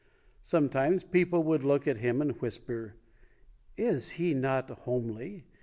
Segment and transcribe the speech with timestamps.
[0.41, 2.95] Sometimes people would look at him and whisper,
[3.77, 5.45] "Is he not homely?